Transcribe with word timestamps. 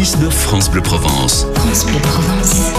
6-9 0.00 0.30
France 0.30 0.70
Bleu 0.70 0.80
Provence. 0.80 1.46
France 1.56 1.84
Bleu 1.84 1.98
Provence. 2.00 2.72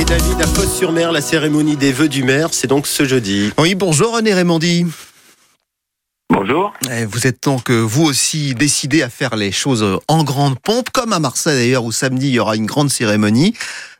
Et 0.00 0.04
David, 0.04 0.40
à 0.42 0.46
Fos-sur-Mer, 0.46 1.12
la 1.12 1.20
cérémonie 1.20 1.76
des 1.76 1.92
vœux 1.92 2.08
du 2.08 2.24
maire, 2.24 2.48
c'est 2.52 2.66
donc 2.66 2.86
ce 2.88 3.04
jeudi. 3.04 3.52
Oui, 3.58 3.74
bonjour 3.76 4.16
René 4.16 4.34
Raymondi. 4.34 4.86
Bonjour. 6.30 6.72
Eh, 6.90 7.04
Vous 7.04 7.26
êtes 7.28 7.42
donc 7.44 7.70
euh, 7.70 7.78
vous 7.80 8.04
aussi 8.06 8.54
décidé 8.56 9.02
à 9.02 9.08
faire 9.08 9.36
les 9.36 9.52
choses 9.52 9.82
euh, 9.84 9.98
en 10.08 10.24
grande 10.24 10.58
pompe, 10.58 10.90
comme 10.90 11.12
à 11.12 11.20
Marseille 11.20 11.56
d'ailleurs, 11.66 11.84
où 11.84 11.92
samedi 11.92 12.28
il 12.28 12.34
y 12.34 12.40
aura 12.40 12.56
une 12.56 12.66
grande 12.66 12.90
cérémonie. 12.90 13.54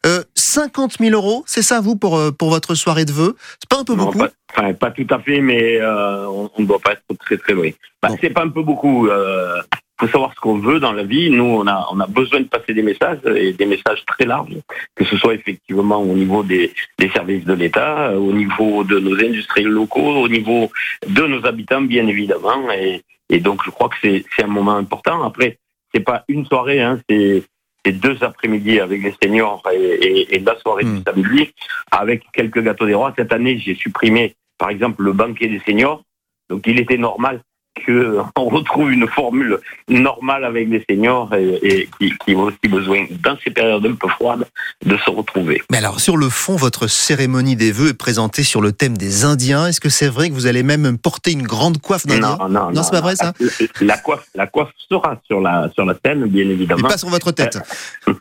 Euh, 0.07 0.23
50 0.35 0.97
000 0.99 1.13
euros, 1.15 1.45
c'est 1.47 1.63
ça 1.63 1.81
vous 1.81 1.95
pour, 1.97 2.17
euh, 2.19 2.33
pour 2.33 2.51
votre 2.51 2.75
soirée 2.75 3.05
de 3.05 3.13
vœux? 3.13 3.37
C'est 3.61 3.69
pas 3.69 3.79
un 3.79 3.85
peu 3.85 3.95
Non, 3.95 4.07
beaucoup? 4.07 4.19
pas, 4.19 4.31
enfin, 4.57 4.73
pas 4.75 4.91
tout 4.91 5.07
à 5.11 5.21
fait, 5.21 5.41
mais 5.41 5.79
euh, 5.81 6.27
on 6.27 6.51
on 6.57 6.63
ne 6.63 6.67
doit 6.67 6.79
pas 6.81 6.93
être 6.93 7.03
très 7.21 7.37
très 7.37 7.53
loin. 7.53 7.71
Bah, 8.03 8.09
Bon. 8.09 8.17
C'est 8.21 8.31
pas 8.31 8.43
un 8.43 8.49
peu 8.49 8.63
beaucoup. 8.63 9.07
Euh, 9.09 9.61
faut 10.01 10.09
savoir 10.09 10.33
ce 10.35 10.41
qu'on 10.41 10.59
veut 10.59 10.81
dans 10.81 10.93
la 11.01 11.05
vie. 11.05 11.31
Nous, 11.31 11.45
on 11.45 11.67
a, 11.67 11.87
on 11.93 12.01
a 12.01 12.07
besoin 12.07 12.41
de 12.41 12.51
passer 12.57 12.73
des 12.73 12.83
messages 12.83 13.19
et 13.37 13.53
des 13.53 13.67
messages 13.67 14.03
très 14.07 14.25
larges, 14.25 14.57
que 14.97 15.05
ce 15.05 15.17
soit 15.21 15.35
effectivement 15.35 16.01
au 16.13 16.15
niveau 16.23 16.43
des, 16.43 16.73
des 16.99 17.11
services 17.11 17.45
de 17.45 17.53
l'État, 17.53 18.09
euh, 18.09 18.17
au 18.17 18.33
niveau 18.33 18.83
de 18.83 18.99
nos 18.99 19.15
industriels 19.29 19.69
locaux, 19.69 20.15
au 20.25 20.29
niveau 20.29 20.73
de 21.07 21.23
nos 21.33 21.45
habitants, 21.47 21.83
bien 21.83 22.07
évidemment. 22.07 22.61
Et, 22.73 23.03
et 23.29 23.41
donc, 23.41 23.59
je 23.65 23.71
crois 23.71 23.91
que 23.91 23.97
c'est 24.03 24.43
un 24.43 24.53
moment 24.59 24.77
important. 24.77 25.23
Après, 25.23 25.59
c'est 25.93 26.05
pas 26.11 26.25
une 26.29 26.47
soirée, 26.47 26.81
hein, 26.81 27.01
c'est 27.09 27.45
c'est 27.85 27.93
deux 27.93 28.19
après-midi 28.23 28.79
avec 28.79 29.03
les 29.03 29.15
seniors 29.23 29.63
et, 29.73 29.77
et, 29.79 30.35
et 30.35 30.39
la 30.41 30.55
soirée 30.59 30.85
Hmm. 30.85 30.99
du 30.99 31.03
samedi 31.03 31.51
avec 31.91 32.23
quelques 32.33 32.63
gâteaux 32.63 32.85
des 32.85 32.95
rois. 32.95 33.15
Cette 33.17 33.33
année, 33.33 33.59
j'ai 33.59 33.75
supprimé, 33.75 34.35
par 34.59 34.69
exemple, 34.69 35.03
le 35.03 35.13
banquet 35.15 35.49
des 35.49 35.63
seniors. 35.67 36.03
Donc, 36.51 36.67
il 36.67 36.79
était 36.79 36.99
normal 36.99 37.41
qu'on 37.87 38.45
retrouve 38.49 38.93
une 38.93 39.07
formule 39.09 39.59
normale 39.89 40.45
avec 40.45 40.69
les 40.69 40.85
seniors 40.89 41.33
et, 41.35 41.59
et 41.63 41.89
qui, 41.99 42.13
qui 42.25 42.35
ont 42.35 42.45
aussi 42.45 42.69
besoin, 42.69 43.07
dans 43.23 43.37
ces 43.43 43.51
périodes 43.51 43.87
un 43.87 43.95
peu 43.95 44.09
froides, 44.09 44.47
de 44.85 44.97
se 44.97 45.11
retrouver. 45.11 45.63
Mais 45.71 45.79
alors, 45.79 46.01
sur 46.01 46.17
le 46.17 46.29
fond, 46.29 46.57
votre 46.57 46.87
cérémonie 46.87 47.57
des 47.57 47.73
vœux 47.73 47.89
est 47.89 47.95
présentée 47.95 48.43
sur 48.43 48.61
le 48.61 48.73
thème 48.73 48.97
des 48.97 49.25
Indiens. 49.25 49.67
Est-ce 49.67 49.81
que 49.81 49.89
c'est 49.89 50.09
vrai 50.09 50.29
que 50.29 50.35
vous 50.35 50.47
allez 50.47 50.63
même 50.63 50.99
porter 50.99 51.33
une 51.33 51.43
grande 51.43 51.79
coiffe 51.79 52.07
d'Indien 52.07 52.37
Non, 52.41 52.49
non, 52.49 52.71
Non, 52.71 52.83
c'est 52.83 52.91
pas 52.91 53.01
vrai, 53.01 53.17
ça? 53.17 53.33
La 53.81 53.97
coiffe, 53.99 54.27
la 54.35 54.47
coiffe 54.47 54.71
sera 54.89 55.21
sur 55.27 55.41
la, 55.41 55.71
sur 55.75 55.85
la 55.85 55.95
scène, 56.05 56.27
bien 56.27 56.49
évidemment. 56.49 56.89
pas 56.89 56.99
sur 56.99 57.09
votre 57.09 57.33
tête. 57.33 57.59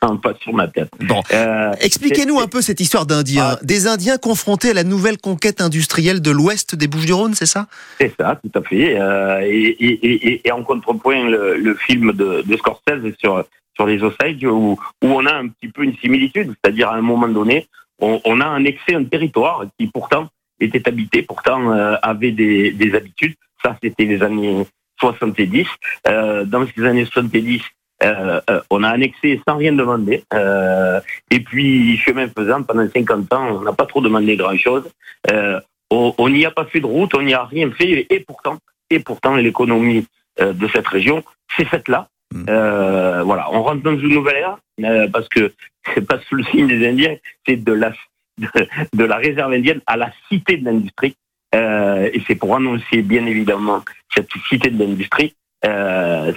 Non, 0.02 0.17
pas 0.17 0.34
sur 0.41 0.53
ma 0.53 0.67
tête. 0.67 0.89
Bon. 1.02 1.22
Euh, 1.34 1.72
Expliquez-nous 1.81 2.39
un 2.39 2.47
peu 2.47 2.61
cette 2.61 2.80
histoire 2.80 3.06
d'Indiens. 3.06 3.56
Ah. 3.56 3.59
Des 3.63 3.88
Indiens 3.88 4.17
confrontés 4.17 4.69
à 4.69 4.73
la 4.73 4.84
nouvelle 4.84 5.17
conquête 5.17 5.61
industrielle 5.61 6.22
de 6.22 6.31
l'ouest 6.31 6.75
des 6.75 6.88
Bouches-du-Rhône, 6.88 7.34
c'est 7.34 7.45
ça? 7.45 7.67
C'est 8.00 8.13
ça, 8.17 8.39
tout 8.41 8.59
à 8.59 8.63
fait. 8.63 8.97
Euh, 9.00 9.39
et, 9.45 10.42
et, 10.45 10.52
en 10.52 10.64
contrepoint, 10.64 11.30
le, 11.30 11.76
film 11.76 12.14
de, 12.14 12.56
Scorsese 12.58 13.16
sur, 13.20 13.44
sur 13.76 13.86
les 13.86 14.02
Osage, 14.04 14.44
où, 14.44 14.80
où 15.04 15.08
on 15.08 15.26
a 15.26 15.36
un 15.36 15.48
petit 15.48 15.70
peu 15.70 15.84
une 15.84 15.96
similitude, 15.98 16.54
c'est-à-dire 16.64 16.90
à 16.90 16.96
un 16.96 17.02
moment 17.02 17.28
donné, 17.28 17.68
on, 18.02 18.42
a 18.42 18.48
annexé 18.48 18.96
un 18.96 19.04
territoire 19.04 19.66
qui 19.78 19.88
pourtant 19.88 20.30
était 20.59 20.88
habité, 20.88 21.22
pourtant 21.22 21.72
euh, 21.73 21.96
avait 22.02 22.31
des, 22.31 22.72
des 22.72 22.96
habitudes. 22.96 23.36
Ça, 23.62 23.78
c'était 23.81 24.06
les 24.06 24.22
années 24.23 24.66
70. 25.00 25.68
Euh, 26.08 26.46
dans 26.46 26.66
ces 26.68 26.86
années 26.86 27.06
70, 27.06 27.62
euh, 28.02 28.40
euh, 28.50 28.62
on 28.70 28.84
a 28.84 28.90
annexé 28.90 29.42
sans 29.48 29.58
rien 29.58 29.74
demander. 29.74 30.24
Euh, 30.34 31.00
et 31.31 31.40
puis, 31.42 31.98
chemin 31.98 32.28
faisant, 32.30 32.64
pendant 32.64 32.88
50 32.90 33.34
ans, 33.34 33.58
on 33.58 33.62
n'a 33.62 33.74
pas 33.74 33.86
trop 33.86 34.02
demandé 34.02 34.38
grand-chose. 34.38 34.90
Euh, 35.31 35.59
on 35.92 36.30
n'y 36.30 36.46
a 36.46 36.52
pas 36.52 36.66
fait 36.66 36.80
de 36.80 36.86
route, 36.86 37.16
on 37.16 37.24
n'y 37.24 37.34
a 37.34 37.46
rien 37.46 37.72
fait, 37.72 38.06
et 38.09 38.20
pourtant, 38.20 38.59
et 38.90 39.00
pourtant, 39.00 39.36
l'économie 39.36 40.06
euh, 40.42 40.54
de 40.54 40.68
cette 40.70 40.88
région 40.88 41.23
s'est 41.56 41.66
faite 41.66 41.88
là. 41.88 42.08
Mm. 42.34 42.45
Euh, 42.50 43.23
voilà, 43.23 43.48
on 43.52 43.64
rentre 43.64 43.81
dans 43.84 43.98
une 43.98 44.14
nouvelle 44.14 44.38
ère 44.38 44.58
euh, 44.84 45.08
parce 45.12 45.28
que 45.30 45.52
c'est 45.96 46.06
pas 46.06 46.20
sous 46.28 46.36
le 46.36 46.44
signe 46.46 46.68
des 46.68 46.88
Indiens, 46.88 47.16
c'est 47.48 47.58
de 47.58 47.73
la 47.73 47.92
de, 48.40 48.48
de 48.94 49.04
la 49.04 49.18
réserve 49.18 49.52
indienne 49.53 49.81
à 49.88 49.97
la 49.97 50.12
cité 50.30 50.58
de 50.58 50.66
l'industrie, 50.66 51.16
Euh, 51.56 52.09
et 52.13 52.22
c'est 52.28 52.36
pour 52.36 52.56
annoncer 52.56 53.02
bien 53.02 53.25
évidemment 53.25 53.81
cette 54.16 54.30
cité 54.50 54.69
de 54.69 54.78
l'industrie, 54.81 55.34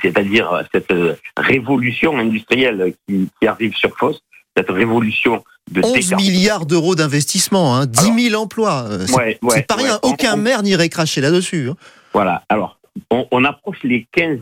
c'est-à-dire 0.03 0.65
cette 0.73 0.93
révolution 1.37 2.19
industrielle 2.19 2.95
qui, 3.07 3.29
qui 3.41 3.47
arrive 3.47 3.75
sur 3.75 3.97
Fos, 3.99 4.19
cette 4.57 4.71
révolution 4.71 5.45
de 5.71 5.81
11 5.83 5.93
décarbonation. 5.93 6.17
milliards 6.17 6.67
d'euros 6.67 6.95
d'investissement, 6.95 7.77
hein, 7.77 7.87
10 7.87 8.31
000 8.31 8.43
emplois. 8.43 8.89
C'est 9.07 9.39
Ouais, 9.43 9.63
pas 9.63 9.77
rien. 9.77 9.99
Aucun 10.03 10.35
On- 10.35 10.39
maire 10.39 10.63
n'irait 10.63 10.89
cracher 10.89 11.21
là-dessus. 11.21 11.69
hein. 11.71 11.77
Voilà. 12.13 12.43
Alors, 12.49 12.79
on, 13.11 13.27
on 13.31 13.45
approche 13.45 13.83
les 13.85 14.07
15 14.13 14.39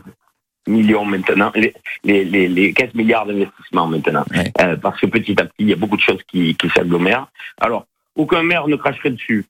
millions 0.67 1.05
maintenant, 1.05 1.51
les, 1.55 1.73
les, 2.03 2.23
les, 2.23 2.47
les 2.47 2.73
15 2.73 2.93
milliards 2.93 3.25
d'investissements 3.25 3.87
maintenant. 3.87 4.23
Ouais. 4.31 4.51
Euh, 4.61 4.75
parce 4.77 4.99
que 4.99 5.07
petit 5.07 5.39
à 5.39 5.45
petit, 5.45 5.55
il 5.59 5.69
y 5.69 5.73
a 5.73 5.77
beaucoup 5.77 5.97
de 5.97 6.01
choses 6.01 6.21
qui, 6.27 6.55
qui 6.55 6.69
s'agglomèrent. 6.69 7.27
Alors, 7.59 7.85
aucun 8.15 8.43
maire 8.43 8.67
ne 8.67 8.75
cracherait 8.75 9.11
dessus. 9.11 9.45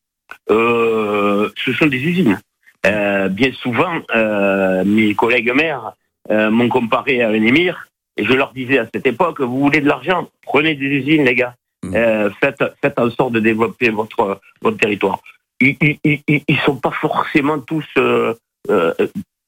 Euh, 0.50 1.50
ce 1.58 1.74
sont 1.74 1.88
des 1.88 1.98
usines. 1.98 2.40
Euh, 2.86 3.28
bien 3.28 3.52
souvent, 3.54 4.02
mes 4.86 5.14
collègues 5.16 5.54
maires 5.54 5.94
m'ont 6.30 6.70
comparé 6.70 7.22
à 7.22 7.30
un 7.30 7.34
émir 7.34 7.88
et 8.18 8.26
je 8.26 8.34
leur 8.34 8.54
disais 8.54 8.78
à 8.78 8.88
cette 8.94 9.06
époque, 9.08 9.42
vous 9.42 9.60
voulez 9.60 9.82
de 9.82 9.88
l'argent, 9.88 10.30
prenez 10.44 10.76
des 10.76 10.86
usines, 10.86 11.24
les 11.24 11.36
gars. 11.36 11.56
Mm. 11.84 11.96
Euh, 11.96 12.30
faites, 12.40 12.64
faites 12.82 13.00
en 13.00 13.10
sorte 13.10 13.34
de 13.34 13.40
développer 13.40 13.90
votre, 13.90 14.40
votre 14.62 14.78
territoire. 14.78 15.22
Ils, 15.62 15.78
ils, 15.82 16.22
ils, 16.28 16.42
ils 16.48 16.60
sont 16.66 16.76
pas 16.76 16.92
forcément 16.92 17.60
tous 17.60 17.86
euh, 17.98 18.34
euh, 18.70 18.94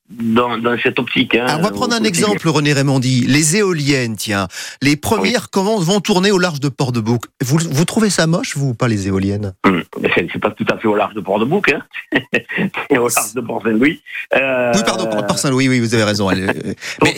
dans, 0.10 0.58
dans 0.58 0.78
cette 0.78 1.00
optique. 1.00 1.36
Hein, 1.36 1.46
Alors, 1.48 1.60
on 1.60 1.64
va 1.64 1.72
prendre 1.72 1.96
un 1.96 2.04
exemple, 2.04 2.48
René 2.48 2.74
Raymondi. 2.74 3.26
Les 3.28 3.58
éoliennes, 3.58 4.16
tiens. 4.16 4.48
Les 4.82 4.96
premières 4.96 5.50
comment 5.50 5.78
vont 5.80 6.00
tourner 6.00 6.32
au 6.32 6.38
large 6.38 6.60
de 6.60 6.70
Port-de-Bouc? 6.70 7.26
Vous, 7.44 7.58
vous 7.58 7.86
trouvez 7.86 8.10
ça 8.10 8.28
moche, 8.28 8.56
vous, 8.56 8.70
ou 8.70 8.74
pas, 8.74 8.88
les 8.88 9.08
éoliennes? 9.08 9.54
Hum, 9.66 9.84
C'est 10.16 10.40
pas 10.40 10.52
tout 10.52 10.66
à 10.70 10.78
fait 10.78 10.88
au 10.88 10.96
large 10.96 11.14
de 11.14 11.22
Port-de-Bouc, 11.22 11.72
hein. 11.74 11.84
c'est 12.90 12.98
au 12.98 13.08
large 13.08 13.34
de 13.34 13.42
Port-Saint-Louis. 13.42 14.02
Euh, 14.36 14.72
Oui, 14.76 14.82
pardon, 14.86 15.10
Port 15.10 15.40
Saint-Louis, 15.40 15.70
oui, 15.70 15.80
vous 15.80 15.94
avez 15.94 16.04
raison. 16.04 16.30
Euh, 16.32 16.48
mais. 17.02 17.16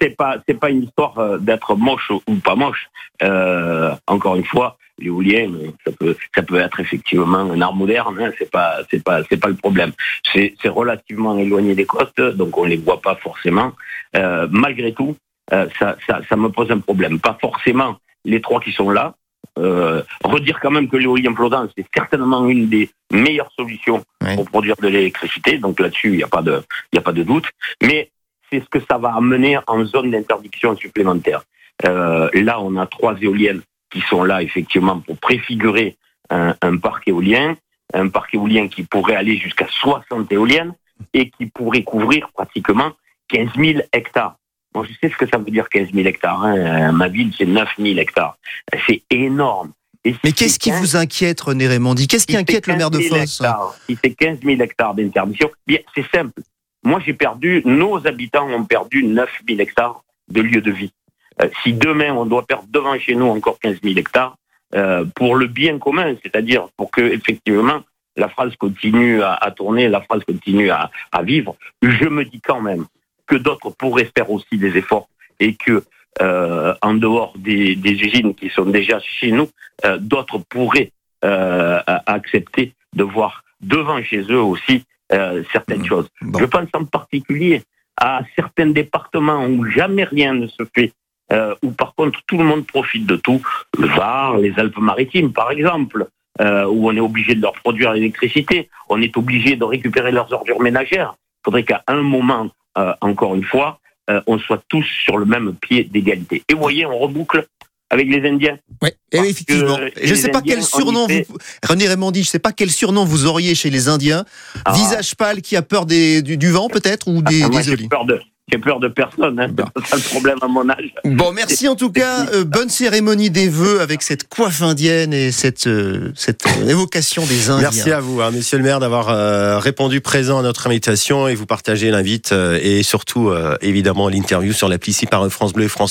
C'est 0.00 0.16
pas, 0.16 0.70
une 0.70 0.82
histoire 0.82 1.38
d'être 1.38 1.76
moche 1.76 2.10
ou 2.10 2.34
pas 2.34 2.56
moche. 2.56 2.88
Euh, 3.22 3.94
encore 4.08 4.34
une 4.34 4.44
fois, 4.44 4.76
euh, 5.08 5.70
ça 5.84 5.92
peut, 5.92 6.16
ça 6.34 6.42
peut 6.42 6.58
être 6.58 6.80
effectivement 6.80 7.38
un 7.38 7.60
art 7.60 7.74
moderne. 7.74 8.18
Hein, 8.20 8.32
c'est 8.38 8.50
pas, 8.50 8.78
c'est 8.90 9.02
pas, 9.02 9.22
c'est 9.28 9.38
pas 9.38 9.48
le 9.48 9.54
problème. 9.54 9.92
C'est, 10.32 10.54
c'est 10.60 10.68
relativement 10.68 11.36
éloigné 11.38 11.74
des 11.74 11.86
côtes, 11.86 12.20
donc 12.20 12.56
on 12.56 12.64
les 12.64 12.76
voit 12.76 13.00
pas 13.00 13.16
forcément. 13.16 13.72
Euh, 14.16 14.46
malgré 14.50 14.92
tout, 14.92 15.16
euh, 15.52 15.66
ça, 15.78 15.96
ça, 16.06 16.20
ça 16.28 16.36
me 16.36 16.48
pose 16.48 16.70
un 16.70 16.78
problème. 16.78 17.18
Pas 17.18 17.36
forcément 17.40 17.96
les 18.24 18.40
trois 18.40 18.60
qui 18.60 18.72
sont 18.72 18.90
là. 18.90 19.14
Euh, 19.58 20.02
redire 20.24 20.60
quand 20.60 20.70
même 20.70 20.88
que 20.88 20.96
l'éolien 20.96 21.34
flottant, 21.34 21.68
c'est 21.76 21.84
certainement 21.94 22.48
une 22.48 22.68
des 22.68 22.90
meilleures 23.12 23.50
solutions 23.54 24.02
pour 24.34 24.48
produire 24.48 24.76
de 24.76 24.88
l'électricité. 24.88 25.58
Donc 25.58 25.80
là-dessus, 25.80 26.08
il 26.08 26.16
n'y 26.16 26.22
a 26.22 26.28
pas 26.28 26.42
de, 26.42 26.62
il 26.92 26.96
y 26.96 26.98
a 26.98 27.02
pas 27.02 27.12
de 27.12 27.22
doute. 27.22 27.50
Mais 27.82 28.10
c'est 28.50 28.60
ce 28.60 28.68
que 28.68 28.78
ça 28.88 28.98
va 28.98 29.14
amener 29.14 29.58
en 29.66 29.84
zone 29.84 30.10
d'interdiction 30.10 30.76
supplémentaire. 30.76 31.42
Euh, 31.84 32.30
là, 32.34 32.60
on 32.60 32.76
a 32.76 32.86
trois 32.86 33.14
éoliennes 33.20 33.62
qui 33.92 34.00
sont 34.02 34.24
là 34.24 34.42
effectivement 34.42 34.98
pour 35.00 35.16
préfigurer 35.18 35.96
un, 36.30 36.54
un 36.62 36.76
parc 36.78 37.08
éolien, 37.08 37.56
un 37.94 38.08
parc 38.08 38.34
éolien 38.34 38.68
qui 38.68 38.82
pourrait 38.84 39.16
aller 39.16 39.36
jusqu'à 39.36 39.66
60 39.68 40.32
éoliennes 40.32 40.72
et 41.14 41.30
qui 41.30 41.46
pourrait 41.46 41.82
couvrir 41.82 42.28
pratiquement 42.34 42.92
15 43.28 43.48
000 43.56 43.80
hectares. 43.92 44.36
Moi, 44.74 44.86
je 44.88 44.92
sais 45.00 45.12
ce 45.12 45.16
que 45.18 45.28
ça 45.28 45.36
veut 45.38 45.50
dire 45.50 45.68
15 45.68 45.88
000 45.92 46.06
hectares. 46.06 46.42
hein. 46.44 46.92
Ma 46.92 47.08
ville, 47.08 47.32
c'est 47.36 47.44
9 47.44 47.68
000 47.78 47.98
hectares. 47.98 48.38
C'est 48.86 49.02
énorme. 49.10 49.72
Et 50.04 50.12
Mais 50.12 50.18
c'est 50.24 50.32
qu'est-ce 50.32 50.58
qui 50.58 50.70
15 50.70 50.80
vous 50.80 50.96
inquiète, 50.96 51.40
René 51.42 51.66
Raymondi 51.68 52.08
Qu'est-ce 52.08 52.26
qui 52.26 52.36
inquiète 52.36 52.66
le 52.66 52.76
maire 52.76 52.90
de 52.90 52.98
15 52.98 53.08
000 53.08 53.20
Fosse? 53.20 53.40
hectares. 53.40 53.74
Il 53.88 53.96
fait 53.98 54.14
15 54.14 54.38
000 54.42 54.60
hectares 54.62 54.94
d'interdiction. 54.94 55.50
Bien, 55.66 55.78
c'est 55.94 56.06
simple. 56.14 56.40
Moi, 56.84 57.00
j'ai 57.04 57.12
perdu, 57.12 57.62
nos 57.66 58.04
habitants 58.06 58.48
ont 58.50 58.64
perdu 58.64 59.04
9 59.04 59.28
000 59.46 59.60
hectares 59.60 60.02
de 60.28 60.40
lieux 60.40 60.60
de 60.62 60.70
vie. 60.72 60.92
Euh, 61.40 61.48
si 61.62 61.72
demain, 61.72 62.12
on 62.12 62.26
doit 62.26 62.46
perdre 62.46 62.66
devant 62.70 62.98
chez 62.98 63.14
nous 63.14 63.26
encore 63.26 63.58
15 63.60 63.78
000 63.82 63.96
hectares, 63.98 64.36
euh, 64.74 65.04
pour 65.14 65.36
le 65.36 65.46
bien 65.46 65.78
commun, 65.78 66.14
c'est-à-dire 66.22 66.68
pour 66.76 66.90
que, 66.90 67.00
effectivement, 67.00 67.82
la 68.16 68.28
phrase 68.28 68.54
continue 68.56 69.22
à, 69.22 69.34
à 69.34 69.50
tourner, 69.50 69.88
la 69.88 70.00
phrase 70.00 70.22
continue 70.24 70.70
à, 70.70 70.90
à 71.12 71.22
vivre, 71.22 71.56
je 71.82 72.06
me 72.06 72.24
dis 72.24 72.40
quand 72.40 72.60
même 72.60 72.84
que 73.26 73.36
d'autres 73.36 73.70
pourraient 73.70 74.10
faire 74.16 74.30
aussi 74.30 74.58
des 74.58 74.76
efforts 74.76 75.08
et 75.40 75.54
que, 75.54 75.82
euh, 76.20 76.74
en 76.82 76.94
dehors 76.94 77.32
des, 77.38 77.74
des 77.76 77.92
usines 77.92 78.34
qui 78.34 78.50
sont 78.50 78.66
déjà 78.66 78.98
chez 79.00 79.30
nous, 79.32 79.48
euh, 79.84 79.96
d'autres 79.98 80.38
pourraient 80.48 80.90
euh, 81.24 81.80
accepter 82.06 82.72
de 82.94 83.04
voir 83.04 83.44
devant 83.60 84.02
chez 84.02 84.20
eux 84.30 84.40
aussi 84.42 84.84
euh, 85.12 85.42
certaines 85.52 85.80
Mhm. 85.80 85.86
choses. 85.86 86.08
Bon. 86.20 86.38
Je 86.38 86.44
pense 86.46 86.68
en 86.74 86.84
particulier 86.84 87.62
à 87.96 88.22
certains 88.36 88.66
départements 88.66 89.46
où 89.46 89.64
jamais 89.66 90.04
rien 90.04 90.34
ne 90.34 90.46
se 90.48 90.64
fait, 90.74 90.92
euh, 91.32 91.54
où 91.62 91.70
par 91.70 91.94
contre 91.94 92.20
tout 92.26 92.38
le 92.38 92.44
monde 92.44 92.66
profite 92.66 93.06
de 93.06 93.16
tout, 93.16 93.42
le 93.78 93.86
Var, 93.88 94.38
les 94.38 94.52
Alpes-Maritimes 94.58 95.32
par 95.32 95.50
exemple, 95.50 96.06
euh, 96.40 96.64
où 96.66 96.88
on 96.88 96.96
est 96.96 97.00
obligé 97.00 97.34
de 97.34 97.42
leur 97.42 97.52
produire 97.54 97.92
l'électricité, 97.92 98.68
on 98.88 99.00
est 99.02 99.16
obligé 99.16 99.56
de 99.56 99.64
récupérer 99.64 100.12
leurs 100.12 100.32
ordures 100.32 100.60
ménagères. 100.60 101.14
Il 101.40 101.44
faudrait 101.44 101.64
qu'à 101.64 101.82
un 101.88 102.02
moment, 102.02 102.48
euh, 102.78 102.92
encore 103.00 103.34
une 103.34 103.44
fois, 103.44 103.80
euh, 104.10 104.20
on 104.26 104.38
soit 104.38 104.62
tous 104.68 104.84
sur 105.04 105.18
le 105.18 105.26
même 105.26 105.54
pied 105.54 105.84
d'égalité. 105.84 106.42
Et 106.48 106.54
vous 106.54 106.60
voyez, 106.60 106.86
on 106.86 106.98
reboucle 106.98 107.46
avec 107.90 108.08
les 108.08 108.26
Indiens. 108.26 108.58
Oui, 108.82 108.88
Parce 109.10 109.28
effectivement. 109.28 109.76
Je 110.02 110.10
ne 110.10 110.14
sais 110.14 110.30
pas 110.30 110.38
Indiens, 110.38 110.54
quel 110.54 110.64
surnom 110.64 111.06
vous, 111.06 111.36
René 111.68 111.86
Raymond 111.86 112.10
dit, 112.10 112.22
je 112.22 112.28
sais 112.28 112.38
pas 112.38 112.52
quel 112.52 112.70
surnom 112.70 113.04
vous 113.04 113.26
auriez 113.26 113.54
chez 113.54 113.68
les 113.68 113.88
Indiens. 113.88 114.24
Ah. 114.64 114.72
Visage 114.72 115.14
pâle 115.14 115.42
qui 115.42 115.56
a 115.56 115.62
peur 115.62 115.84
des, 115.84 116.22
du, 116.22 116.38
du 116.38 116.50
vent 116.50 116.68
peut-être 116.68 117.08
ou 117.08 117.20
des, 117.22 117.42
Ah, 117.42 117.48
moi, 117.48 117.60
des 117.60 117.66
j'ai 117.66 117.72
olives. 117.74 117.88
peur 117.88 118.06
de, 118.06 118.20
j'ai 118.52 118.58
peur 118.58 118.80
de 118.80 118.88
personne. 118.88 119.40
Hein. 119.40 119.48
Bah. 119.50 119.64
C'est 119.76 119.82
pas 119.82 119.88
ça 119.88 119.96
le 119.96 120.02
problème 120.02 120.38
à 120.42 120.46
mon 120.46 120.68
âge. 120.68 120.94
Bon, 121.04 121.32
merci 121.32 121.68
en 121.68 121.74
tout 121.74 121.90
cas. 121.90 122.26
Euh, 122.32 122.44
bonne 122.44 122.68
cérémonie 122.68 123.30
des 123.30 123.48
vœux 123.48 123.80
avec 123.80 124.02
cette 124.02 124.28
coiffe 124.28 124.62
indienne 124.62 125.12
et 125.12 125.32
cette, 125.32 125.66
euh, 125.66 126.12
cette 126.14 126.46
euh, 126.46 126.68
évocation 126.68 127.24
des 127.24 127.50
Indiens. 127.50 127.62
Merci 127.62 127.90
à 127.90 128.00
vous, 128.00 128.20
hein, 128.20 128.30
monsieur 128.30 128.58
le 128.58 128.64
maire, 128.64 128.80
d'avoir 128.80 129.08
euh, 129.08 129.58
répondu 129.58 130.00
présent 130.00 130.38
à 130.38 130.42
notre 130.42 130.66
invitation 130.66 131.28
et 131.28 131.34
vous 131.34 131.46
partagez 131.46 131.90
l'invite 131.90 132.32
euh, 132.32 132.58
et 132.62 132.82
surtout, 132.82 133.30
euh, 133.30 133.56
évidemment, 133.60 134.08
l'interview 134.08 134.52
sur 134.52 134.68
l'appli 134.68 134.92
par 135.10 135.28
France 135.30 135.52
Bleu 135.52 135.64
et 135.64 135.68
France 135.68 135.90